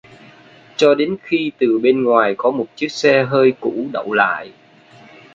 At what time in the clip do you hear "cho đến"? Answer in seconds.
0.77-1.17